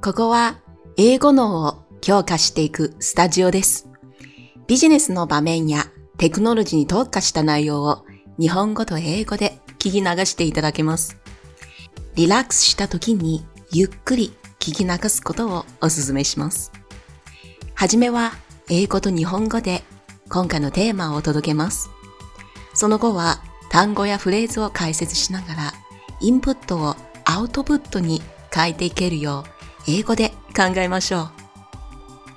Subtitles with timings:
[0.00, 0.60] ここは
[0.96, 3.88] 英語脳を強化していくスタジオです。
[4.66, 5.84] ビジネスの場面や
[6.18, 8.04] テクノロジーに特化した内容を
[8.38, 11.18] 日本語と英語で聞き流していただけます。
[12.14, 16.72] リラックスした時にゆっくり聞き流すことをお勧めします。
[17.74, 18.32] はじめは
[18.68, 19.82] 英語と日本語で
[20.28, 21.90] 今回のテーマをお届けます。
[22.74, 25.72] その後は単語やフレーズを解説しながら
[26.20, 26.96] インプットを
[27.30, 28.22] アウトプットに
[28.52, 31.30] 変えていけるよう英語で考えましょう。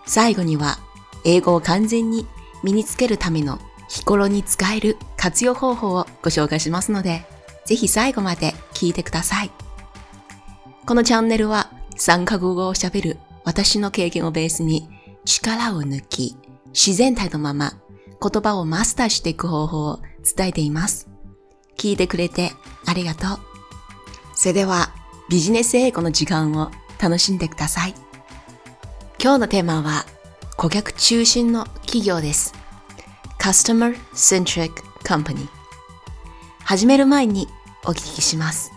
[0.05, 0.79] 最後には
[1.23, 2.27] 英語を完全に
[2.61, 3.57] 身につけるための
[3.87, 7.25] 日頃に使える活用方法をご紹介しますので、
[7.65, 9.51] ぜひ最後まで聞いてください。
[10.85, 14.89] このチャンネルは3カ国語を喋る私の経験をベースに
[15.23, 16.35] 力を抜き、
[16.73, 17.73] 自然体のまま
[18.21, 20.01] 言葉をマスターしていく方法を
[20.35, 21.07] 伝えています。
[21.77, 22.51] 聞いてくれて
[22.85, 23.50] ありがとう。
[24.41, 24.89] それでは
[25.29, 27.93] ビジネス英語の時間を楽しんでください。
[29.21, 30.03] 今日のテーマは
[30.57, 32.55] 顧客中心の企業です。
[33.39, 34.71] Customer Centric
[35.03, 35.47] Company
[36.63, 37.49] 始める前に
[37.85, 38.71] お聞きします。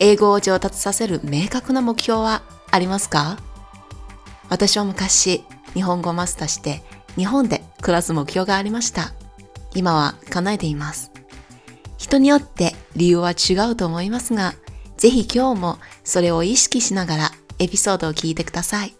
[0.00, 3.38] 英語を上達させる明確な目標はありますか？
[4.50, 6.82] 私は昔日本語をマスターして
[7.16, 9.14] 日本で暮らす目標がありました。
[9.74, 11.10] 今は叶えています。
[11.96, 14.52] 人によって理由は違うと思いますが、
[14.96, 18.94] ぜひ今日もそれを意識しながらエピソードを聞いてください。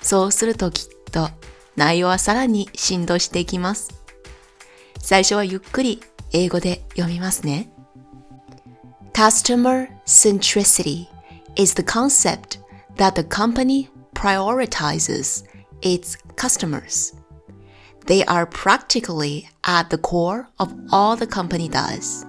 [0.00, 1.30] そうするときっと
[1.74, 4.02] 内容はさらに振動していきます。
[5.00, 6.00] 最初はゆっくり
[6.32, 7.70] 英語で読みますね。
[9.12, 11.06] Customer centricity
[11.56, 12.60] is the concept
[12.96, 15.44] that the company prioritizes
[15.80, 17.14] its customers.
[18.06, 22.26] They are practically at the core of all the company does.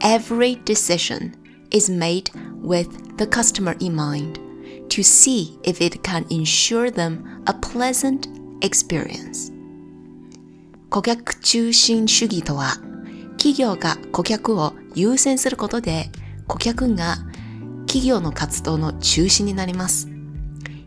[0.00, 1.34] Every decision
[1.70, 2.30] is made
[2.62, 4.38] with the customer in mind
[4.88, 8.28] to see if it can ensure them a pleasant
[8.60, 9.52] experience.
[10.90, 12.78] 顧客中心主義とは
[13.38, 16.10] 企業が顧客を優先することで
[16.48, 17.18] 顧客が
[17.86, 20.08] 企業の活動の中心になります。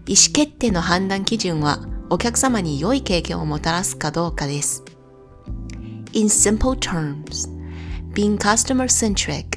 [0.06, 1.80] 意思決定の判断基準は
[2.10, 4.84] お客様に良い経験をもたらすかどうかです。
[6.12, 7.50] In simple terms,
[8.14, 9.53] being customer-centric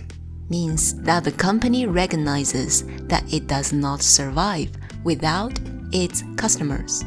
[0.48, 4.70] means that the company recognizes that it does not survive
[5.04, 5.58] without
[5.92, 7.04] its customers.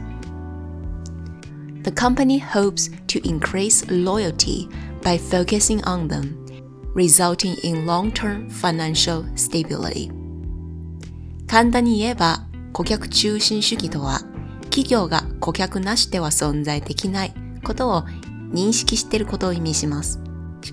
[1.84, 4.70] The company hopes to increase loyalty
[5.02, 6.46] by focusing on them,
[6.94, 10.12] resulting in long-term financial stability.
[11.48, 14.22] 簡単に言えば、顧客中心主義とは、
[14.66, 17.34] 企業が顧客なしでは存在できない
[17.64, 18.04] ことを
[18.54, 20.20] 認識していることを意味します。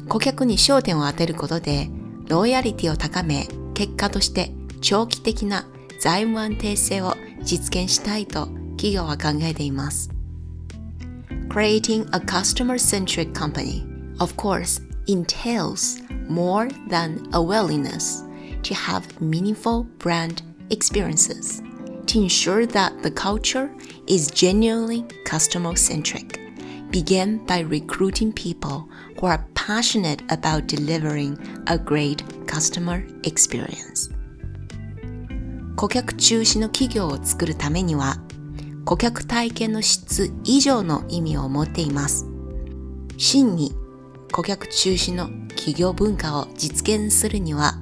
[0.09, 1.89] 顧客に焦点を当てることで、
[2.28, 4.52] ロイヤリティを高め、結果として
[4.82, 5.66] 長期的な
[6.00, 10.10] 財務安定性を実現したいと企業は考えています。
[11.50, 16.00] Creating a customer-centric company of course, entails
[16.30, 18.24] more than a willingness
[18.62, 21.64] to have meaningful brand experiences
[22.06, 23.72] to ensure that the culture
[24.06, 26.40] is genuinely customer centric.
[26.92, 28.88] Begin by recruiting people
[29.20, 34.13] who are passionate about delivering a great customer experience.
[35.75, 38.19] 顧客中心の企業を作るためには
[38.85, 42.27] 顧客体験の質以上の意味を持っています。
[43.17, 43.73] 真に
[44.33, 47.75] 顧客中心の企業文化を実現するには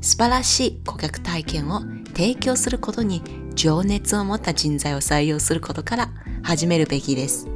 [0.00, 1.80] 素晴らしい顧客体験を
[2.14, 3.20] 提供することに
[3.54, 6.10] 情熱を持った人材を採用することから
[6.44, 7.51] 始めるべきです。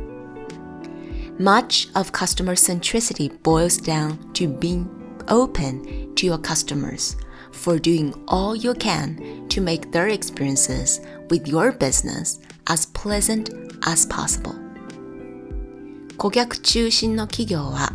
[1.40, 4.88] Much of customer centricity boils down to being
[5.28, 7.16] open to your customers
[7.52, 13.50] for doing all you can to make their experiences with your business as pleasant
[13.85, 14.56] as possible.
[16.18, 17.91] 顧客中心の企業は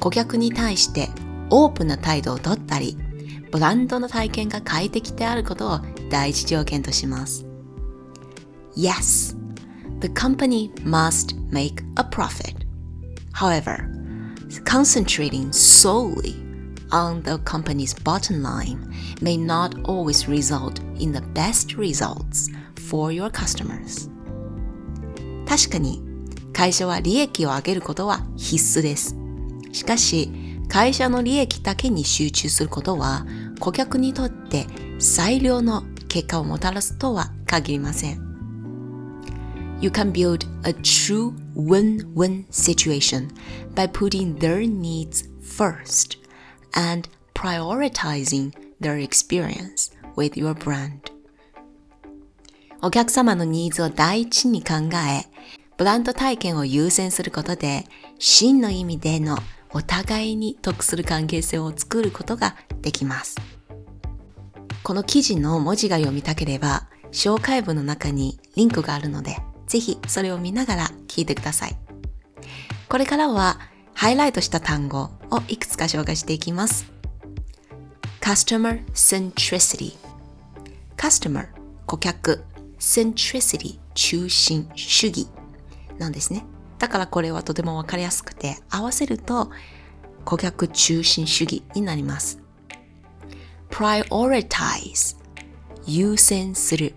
[0.00, 1.08] 顧客に対して
[1.50, 2.96] オープンな態度をとったり、
[3.50, 7.46] ブランドの体験が快適であることを第一条件とします。
[8.76, 9.36] Yes,
[10.00, 12.61] the company must make a profit.
[13.33, 13.89] However,
[14.63, 16.35] concentrating solely
[16.91, 22.49] on the company's bottom line may not always result in the best results
[22.87, 24.09] for your customers.
[25.47, 26.01] 確かに
[26.53, 29.15] 会社は利益を上げることは必須です。
[29.71, 30.31] しかし、
[30.69, 33.25] 会社の利益だけに集中することは、
[33.59, 34.67] 顧客にとって
[34.99, 38.21] 最良の結果をもたらすとは限りません。
[39.81, 43.29] You can build a true win-win situation
[43.73, 46.17] by putting their needs first
[46.73, 51.11] and prioritizing their experience with your brand.
[52.81, 54.73] お客様のニーズを第一に考
[55.09, 55.25] え、
[55.77, 57.85] ブランド体験を優先することで、
[58.19, 59.37] 真の意味での
[59.71, 63.37] お互いに得する関係性を作ることができます。
[64.83, 69.37] この記事の文字が読みたければ、紹介文の中にリンクがあるので、
[69.73, 71.75] ぜひそれを見ながら聞いてください。
[72.87, 73.59] これからは
[73.95, 76.85] ハイライトした単語をいくつか紹介していきます。
[78.21, 79.95] Customer centricity
[80.95, 81.47] Customer
[81.87, 82.43] 顧客
[82.77, 85.27] centricity 中心主義
[85.97, 86.45] なんですね。
[86.77, 89.49] だからこれはとてもわかりやすくて合わせると
[90.23, 92.39] 顧客中心主義になります。
[93.71, 95.17] prioritize
[95.87, 96.93] 優先する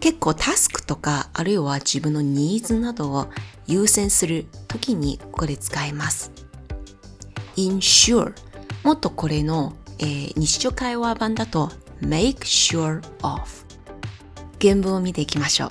[0.00, 3.28] 結構タスクとかあるいは自分のニーズなどを
[3.66, 6.32] 優先するときにこれ使います。
[7.56, 8.34] ensure
[8.84, 11.70] もっとこれの、えー、日常会話版だと
[12.00, 13.40] make sure of
[14.60, 15.68] 原文を見ていきましょう。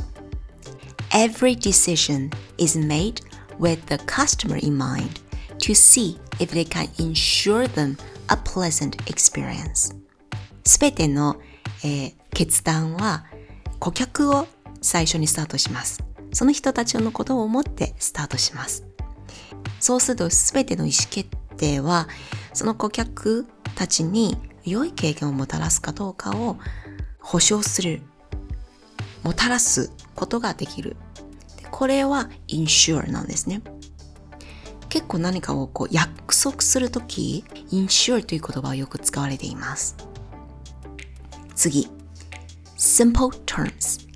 [1.12, 3.22] Every decision is made
[3.60, 5.22] with the customer in mind
[5.60, 9.96] to see if they can ensure them a pleasant experience
[10.66, 11.38] すべての、
[11.84, 13.26] えー、決断は
[13.86, 14.48] 顧客を
[14.82, 16.04] 最初にスタートします。
[16.34, 18.84] その人たちのことを思ってスタートします。
[19.80, 22.08] そうするとすべての意思決定は
[22.52, 23.46] その顧客
[23.76, 26.58] たちに良い経験をもたらすかどうかを
[27.20, 28.02] 保証する、
[29.22, 30.98] もたらすことができる。
[31.70, 33.62] これは insure なんですね。
[34.90, 39.96] 結構何かをこう約束するとき、insure という言葉はよく使われています。
[41.54, 41.95] 次。
[42.78, 44.08] Simple terms。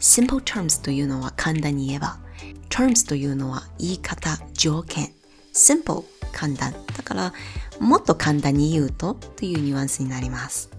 [0.00, 2.18] simple terms というのは簡単に言えば、
[2.68, 5.12] terms というのは言い方、条件。
[5.52, 6.72] simple 簡単。
[6.96, 7.32] だから、
[7.80, 10.70] もっと簡単に言うとというニュアンスになります。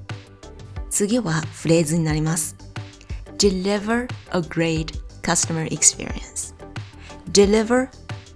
[0.90, 2.56] 次はフレーズになります。
[3.40, 6.54] deliver a great customer experience
[7.32, 7.90] deliver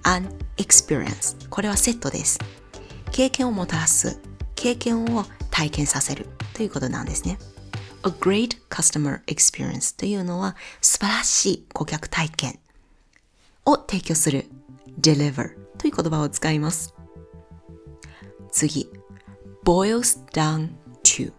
[0.06, 2.40] an experience これはセットです
[3.12, 4.20] 経験をもたらす
[4.56, 7.38] 経験を体験させるということなんですね
[8.04, 12.60] A great customer experience というのは素晴らしい顧客体験
[13.66, 14.46] を提供する
[15.00, 16.94] deliver という言葉を使います
[18.52, 18.90] 次
[19.64, 20.70] boils down
[21.04, 21.32] to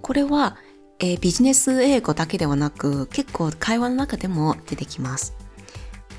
[0.00, 0.56] これは
[1.00, 5.34] えー、ビジネス英語だけではなく結構会話の中でも出てきます。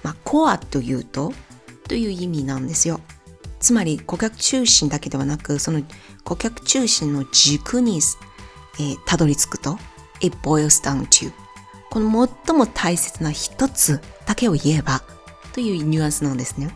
[0.04, 1.34] まあ、コアというと
[1.88, 3.00] という意味なんですよ。
[3.66, 5.82] つまり顧客中心だけではなくその
[6.24, 9.80] 顧客中心の軸に、えー、たどり着くと
[10.22, 11.32] It boils down to
[11.90, 15.02] この最も大切な一つだけを言えば
[15.52, 16.70] というニュアンスなんですね。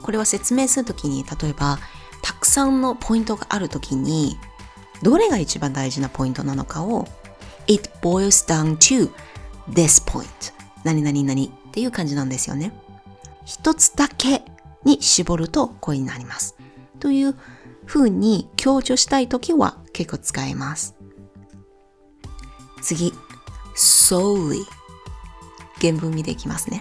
[0.00, 1.80] これは説明するときに例えば
[2.22, 4.36] たくさんのポイントがあるときに
[5.02, 7.08] どれが一番大事なポイントなのかを
[7.66, 9.10] It boils down to
[9.68, 10.28] this point
[10.84, 12.72] 何々何っていう感じなんですよね。
[13.44, 14.44] 一つだけ
[14.84, 16.56] に絞るとこうになります。
[17.00, 17.34] という
[17.86, 20.94] 風に強調したいときは結構使えます。
[22.82, 23.12] 次、
[23.76, 24.64] solely
[25.80, 26.80] 原文見ていきますね。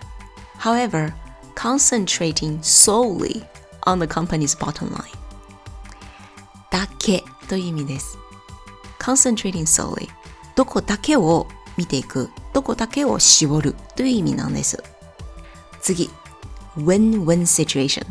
[0.60, 1.14] However,
[1.56, 3.46] concentrating solely
[3.82, 5.04] on the company's bottom line
[6.72, 8.18] だけという意味です。
[9.00, 10.08] concentrating solely
[10.56, 14.84] どこだけを見ていく、どこだけを絞るという意味なんです。
[15.82, 16.10] 次、
[16.78, 18.06] win-win situation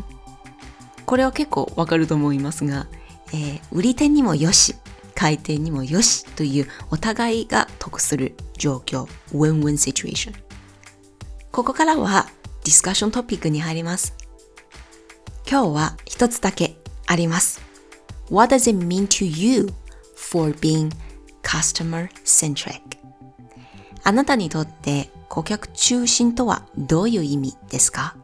[1.05, 2.87] これは結構わかると思いますが、
[3.33, 4.75] えー、売り手にもよし、
[5.15, 10.33] 買い手にもよしというお互いが得する状況、win-win situation
[11.51, 12.27] ここからは
[12.63, 14.15] ディスカッショントピックに入ります。
[15.49, 17.61] 今日は一つだけあります。
[18.31, 19.67] What does it mean to you
[20.15, 20.89] for being
[21.43, 22.79] customer centric?
[24.03, 28.15] あなたにとって顧客中心とはどういう意味ですか？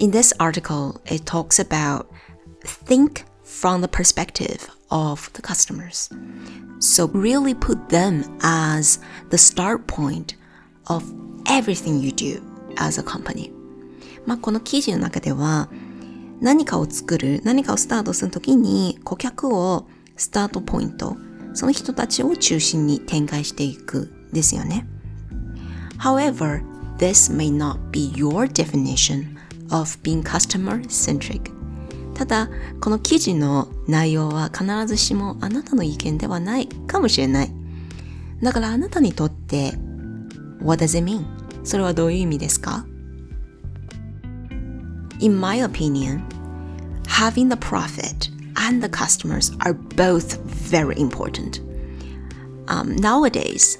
[0.00, 2.06] In this article, it talks about
[2.64, 6.10] think from the perspective of the customers.
[6.80, 10.34] So really put them as the start point
[10.88, 11.04] of
[11.48, 12.42] everything you do
[12.76, 13.52] as a company.
[14.26, 15.68] まあ、この記事の中では
[16.40, 19.86] 何かを作る、何かをスタートするときに顧客を
[20.16, 21.16] スタートポイント、
[21.54, 24.86] その人たちを中心に展開していくですよね。
[25.98, 26.62] However,
[26.98, 29.36] this may not be your definition
[29.70, 31.52] of being customer centric.
[32.14, 32.48] ただ、
[32.80, 37.52] この記事の内容は必ずしもあなたの意見ではないかもしれない。
[38.42, 39.72] だからあなたにとって
[40.62, 41.24] What does it mean?
[41.64, 42.86] それはどういう意味ですか
[45.20, 46.22] In my opinion,
[47.06, 51.60] having the profit and the customers are both very important.
[52.68, 53.78] Um, nowadays,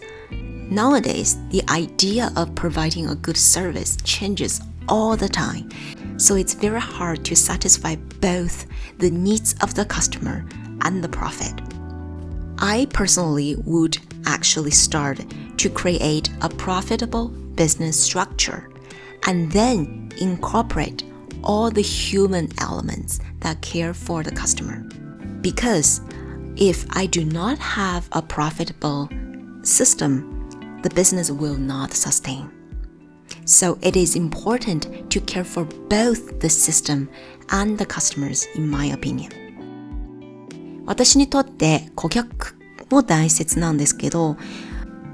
[0.71, 5.70] nowadays, the idea of providing a good service changes all the time.
[6.18, 8.66] So it's very hard to satisfy both
[8.98, 10.46] the needs of the customer
[10.82, 11.54] and the profit.
[12.60, 15.26] I personally would actually start
[15.58, 18.70] to create a profitable business structure
[19.26, 21.04] and then incorporate
[21.44, 24.84] all the human elements that care for the customer.
[25.42, 26.02] Because
[26.56, 29.10] if I do not have a profitable
[29.64, 32.52] system, the business will not sustain.
[33.52, 37.10] So it is important to care for both the system
[37.50, 39.30] and the customers, in my opinion.
[40.86, 42.56] 私にとって顧客
[42.90, 44.38] も大切なんですけど、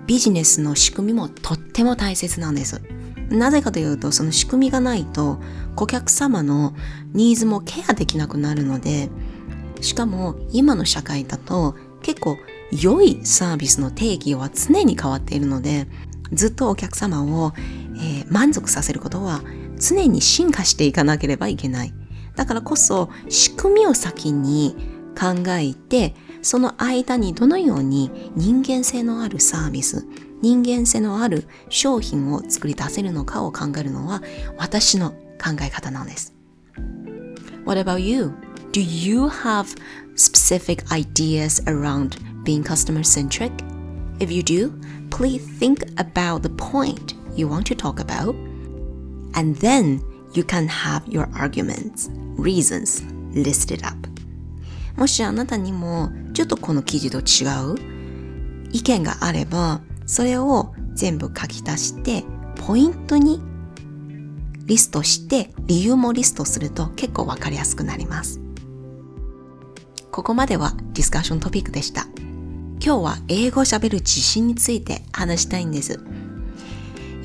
[0.05, 2.79] ビジネスの仕組みもとっても大切なんです。
[3.31, 5.39] なぜかというと、その仕組みがないと、
[5.75, 6.75] 顧客様の
[7.13, 9.09] ニーズもケアできなくなるので、
[9.81, 12.37] しかも今の社会だと結構
[12.71, 15.87] 良いサービスの定義は常に変わっているので、
[16.33, 17.53] ずっとお客様を、
[17.97, 19.41] えー、満足させることは
[19.79, 21.93] 常に進化していかなければいけない。
[22.35, 24.75] だからこそ仕組みを先に
[25.17, 30.05] 考えて、その間にどのように人間性のあるサービス、
[30.41, 34.21] 人間性のある商品を作り出せるのかを考えるのは
[34.57, 36.33] 私の考え方なんです。
[37.65, 38.31] What about you?
[38.71, 39.75] Do you have
[40.15, 43.51] specific ideas around being customer centric?
[44.19, 44.71] If you do,
[45.09, 48.35] please think about the point you want to talk about,
[49.33, 50.01] and then
[50.33, 53.03] you can have your arguments, reasons
[53.33, 53.95] listed up.
[54.95, 57.75] もしあなたにもちょっとこの記事と違う
[58.71, 62.23] 意見があれば、それを全部書き出して、
[62.55, 63.41] ポイントに
[64.65, 68.41] リストして、理由もリストすると結構わかりやすくなります。
[70.11, 72.07] ここまではディスカッショントピックでした。
[72.83, 75.99] 今日は英語を喋る自信について話したいんです。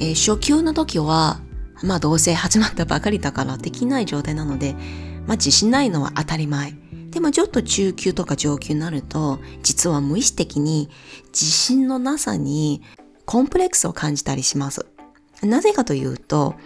[0.02, 1.40] えー、初級の時は、
[1.84, 4.74] まあどうせ始まったばかりだからできない状態なので、
[5.28, 6.74] まあ自信ないのは当たり前。
[7.10, 10.88] でもちょっと中級とか上級になると、実は無意識的に
[11.28, 12.82] 自信のなさに
[13.26, 14.86] コンプレックスを感じたりします。
[15.42, 16.56] なぜかというと、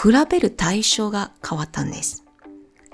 [0.00, 2.24] 比べる対象が変わったんです。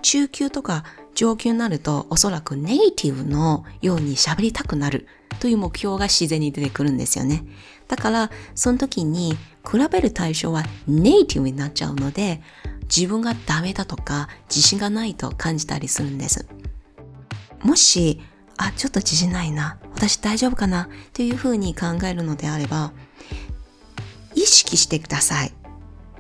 [0.00, 0.84] 中級とか
[1.14, 5.08] 上級になるとおそらくネイティブのように喋りたくなる
[5.40, 7.44] という目標が自然に出てくるんですよね。
[7.88, 9.36] だから、その時に
[9.70, 12.40] 比べる対象はネイティブになっちゃうので、
[12.84, 16.48] 自分がダメだとか自信がないと感じたりするんです。
[17.62, 18.20] もし、
[18.56, 22.92] あ、ちょっと自信ないな、私大丈夫かなというふうに考えるのであれば、
[24.34, 25.52] 意識してください。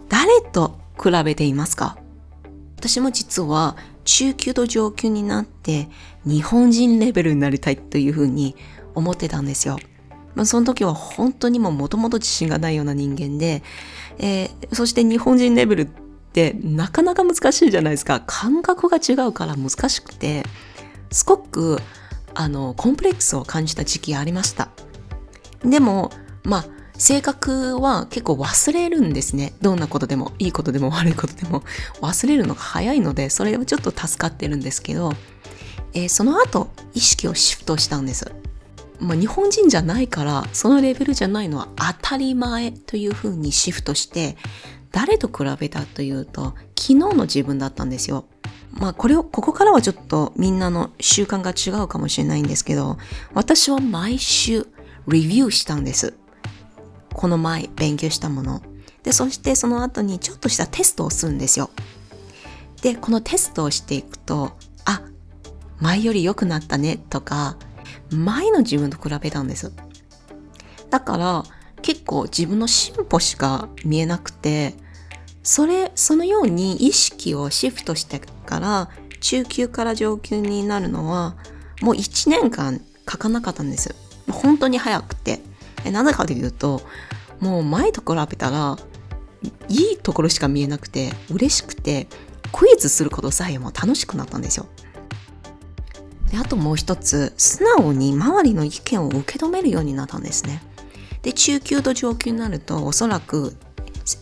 [0.08, 1.98] 誰と比べていますか？
[2.76, 5.88] 私も実は中級と上級になって
[6.24, 8.56] 日本人レベルになりたいというふうに
[8.94, 9.78] 思ってたんですよ。
[10.34, 13.62] まあ、その時は本当にももともと自信がないような人間で、
[14.18, 15.88] えー、そして日本人レベルっ
[16.32, 18.22] てなかなか難しいじゃないですか。
[18.26, 20.44] 感覚が違うから難しくて、
[21.10, 21.80] すごく
[22.34, 24.68] あのコンプレックスを感じた時期ありました。
[25.64, 26.12] でも、
[26.44, 26.64] まあ、
[26.98, 29.54] 性格は結構忘れるんですね。
[29.60, 31.62] どんなことでも、いいことでも悪いことでも
[32.00, 35.12] 忘れるのが早いので、それはちょっと助かってるんですけど、
[35.94, 38.30] えー、その後、意識をシフトしたんです。
[39.00, 44.36] まあ、日本人じゃないから、そのレベルじゃないのは当たり前というふうにシフトして、
[44.90, 48.24] 誰と比べたというと、昨日の自分だったんですよ。
[48.72, 52.98] まあこれを、ここからはちょっとみんなの習慣が違うかもしれないんですけど、
[53.34, 54.66] 私は毎週
[55.06, 56.14] レビューしたんです。
[57.12, 58.62] この前勉強したもの。
[59.02, 61.70] で、そしてその後にちょっとしたテストをするんですよ。
[62.82, 64.52] で、このテストをしていくと、
[64.84, 65.02] あ、
[65.80, 67.56] 前より良くなったねとか、
[68.10, 69.72] 前の自分と比べたんです。
[70.90, 71.44] だから
[71.82, 74.74] 結構自分の進歩しか見えなくて、
[75.42, 81.36] それ、そのように意識をシフトしてから中級から上級になるのは
[81.80, 83.94] もう1年間書かなかったんです。
[84.30, 85.40] 本当に早くて。
[85.84, 86.82] なぜかというと
[87.40, 88.76] もう前と比べたら
[89.68, 92.08] いいところしか見えなくて嬉しくて
[92.52, 94.66] クイズすることさえも楽しくなったんですよ。
[96.30, 100.62] であともう一つ素直に周りの意見を受け止めるようになったんですね。
[101.22, 103.56] で中級と上級になるとおそらく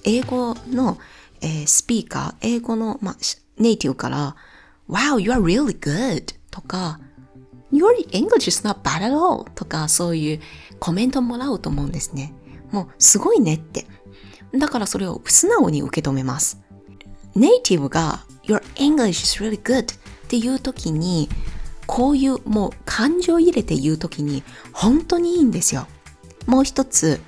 [0.05, 0.99] 英語の、
[1.41, 3.17] えー、スピーカー英語の、ま、
[3.59, 4.37] ネイティブから
[4.89, 7.01] 「Wow, you are really good」とか
[7.73, 10.41] Your English is not bad at all とかそういう
[10.79, 12.33] コメントもらうと思うんですね。
[12.71, 13.87] もうすごいねって。
[14.55, 16.61] だからそれを素直に受け止めます。
[17.35, 19.97] ネイティブが Your English is really good っ
[20.29, 21.29] ていう時に、
[21.87, 25.87] こういうもう感情を入れて言う時に本当にいいんですよ。
[26.47, 27.21] もう一つ、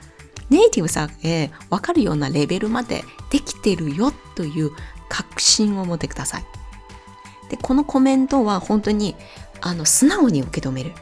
[0.50, 4.70] ネイティブさえわかるようなレベルまでできてるよという
[5.08, 6.44] 確信を持ってください。
[7.50, 9.14] で、このコメントは本当に
[9.60, 10.92] あの素直に受け止める。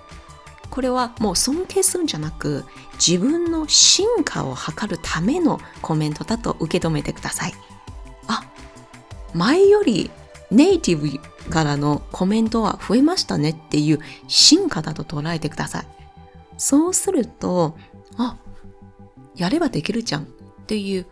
[0.70, 7.54] これはもう尊敬するんじゃなく自分の進化を図るためのコメントだと受け止めてください。
[8.26, 8.44] あ、
[9.32, 10.10] 前より
[10.50, 11.08] ネイティブ
[11.46, 15.86] からのコメントは増えましたねっていう進化だと捉えてください。
[16.58, 17.76] そうすると、
[18.16, 18.36] あ、
[19.36, 20.26] やればできるじゃんっ
[20.66, 21.06] ていう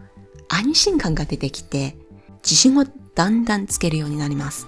[0.48, 1.96] 安心感が出てきて
[2.42, 4.66] 自信をだんだんつけるようになります。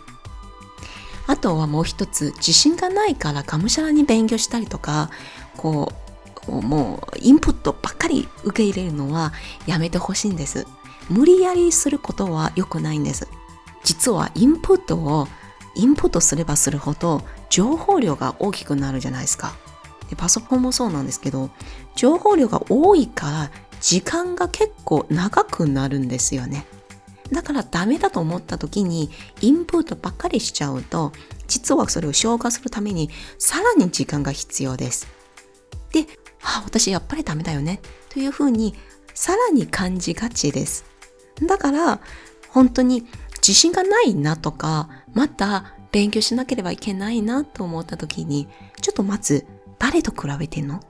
[1.27, 5.11] あとはもう一つ、自信がないからがむしゃらに勉強したりとか、
[5.57, 5.93] こ
[6.49, 9.33] う、もうインプットばっかり受け入れるのは
[9.67, 10.67] やめてほしいんです。
[11.11, 13.29] 無理やりすることは良くないんです。
[13.83, 15.27] 実はインプットを
[15.77, 19.55] インプットすればするほど情報量が大きくなるじゃないですか。
[20.09, 21.51] でパソコンもそうなんですけど、
[21.95, 26.67] 情報量が多いから時間が結構長くなるんですよね。
[27.33, 31.13] だからダメだと思った時にインプットばっかりしちゃうと
[31.49, 35.09] 実はそれを消化するためにさらに時間が必要です。
[35.93, 36.07] で、
[36.43, 37.81] あ、私やっぱりダメだよね
[38.11, 38.75] というふうに
[39.13, 40.85] さらに感じがちです。
[41.47, 42.01] だから
[42.51, 43.07] 本当に
[43.47, 48.49] 自信がないなとかまた勉強しなければいけないなと思った時に
[48.81, 49.47] ちょっとまず
[49.79, 50.81] 誰と比べてんの？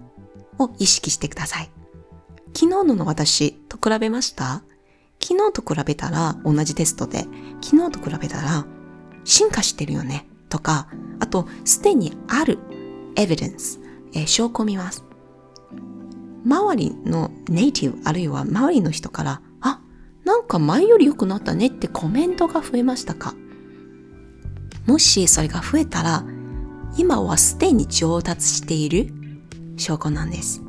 [0.59, 1.71] を意識してください。
[2.55, 4.63] 昨日のの私と比べました？
[5.21, 7.27] 昨日と比べたら同じテストで
[7.63, 8.65] 昨日と比べたら
[9.25, 10.27] 進化してるよね？
[10.49, 10.89] とか
[11.21, 12.59] あとすでにある
[13.17, 13.81] エビデンス、
[14.15, 15.05] えー、証拠を見ます。
[16.47, 19.43] 周りのネイティブあるいは周りの人から
[20.27, 23.37] なんか前より良くなったねってコメントが増えましたか？
[24.85, 26.25] もしそれが増えたら
[26.99, 29.15] 今はすでに上達している？
[29.77, 30.63] 証拠なんです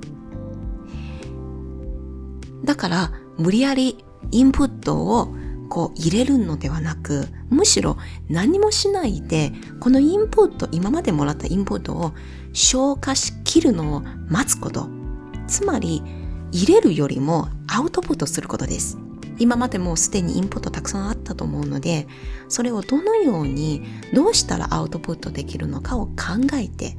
[2.63, 5.33] だから無理やりインプットを
[5.69, 7.97] こう入れるのではなく、むしろ
[8.29, 12.13] 何もしないで、このインプット、今までもらったインプットを
[12.53, 14.87] 消化しきるのを待つこと。
[15.47, 16.01] つまり、
[16.51, 18.97] 入れるよりもアウトプットすることです。
[19.39, 22.07] 今までもうすでにインプットたくさんあったと思うので、
[22.47, 26.13] それをどのように、どうしたらアウトプットできるのかを考
[26.53, 26.97] えて、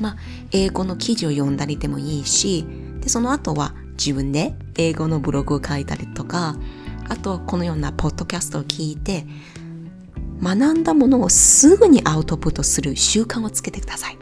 [0.00, 0.16] まあ、
[0.52, 2.66] 英語の記事を読んだりでもいいし、
[3.00, 6.56] で、その後は自分で英語のブログを書いたりとか、
[7.08, 9.26] あとこのようなポッドキャストを聞いて、
[10.42, 14.18] 学んだものをすぐにアウトプットする習慣をつけてください。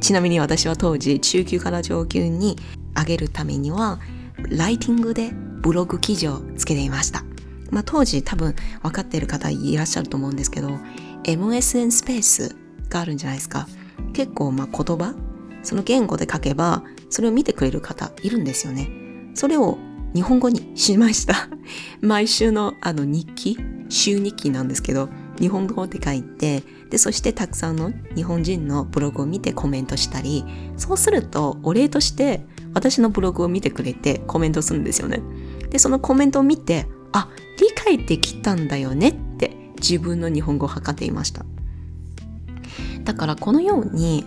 [0.00, 2.56] ちなみに私は当時中級から上級に
[2.96, 4.00] 上げるためには、
[4.48, 7.24] ライティングでブログ記事をつけていました。
[7.70, 10.78] まあ当時多分分かっている方いらっしゃると思うんですけど、
[11.24, 12.56] MSN スペース
[12.88, 13.66] があるんじゃないですか。
[14.12, 15.14] 結構まあ言葉
[15.62, 18.88] その言語で書けばそれを見てくれる方いるんですよね。
[19.34, 19.78] それを
[20.14, 21.48] 日本語にしました。
[22.02, 25.08] 毎週のあの日記、週日記なんですけど、
[25.40, 30.44] 日本語で書いて、で、そしてたくさんの日本人のブログを見てコメントしたり、
[30.76, 32.44] そうするとお礼として
[32.74, 35.22] 私のブログを見てくれてコメントするんですよね。
[35.72, 41.46] で、そのコメントを見て、あ、理解できたんだよねって自分の日本語を測っていました。
[43.04, 44.26] だからこのように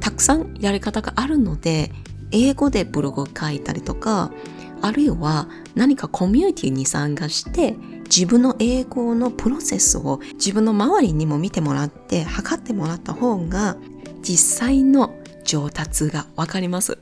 [0.00, 1.92] たくさんやり方があるので
[2.32, 4.32] 英語でブログを書いたりとか、
[4.80, 13.76] あるいは何かコミュニティに参加して自分の英語のプロセスを自分の周りにも見てもらって測ってもらった方が
[14.22, 15.14] 実際の
[15.44, 16.98] 上達がわかります。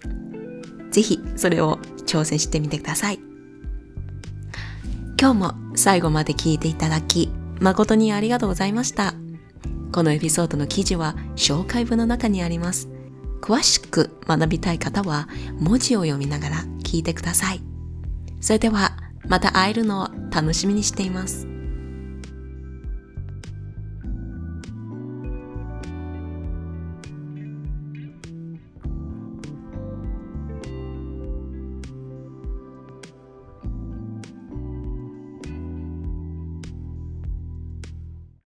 [0.90, 3.27] ぜひそれを挑戦してみてください。
[5.20, 7.28] 今日も最後まで聞いていただき
[7.60, 9.14] 誠にありがとうございました。
[9.92, 12.88] このエピソードの記事は紹介文の中にあります。
[13.40, 15.28] 詳しく学びたい方は
[15.58, 17.60] 文字を読みながら聞いてください。
[18.40, 21.48] それではまた会えるのを楽しみにしています。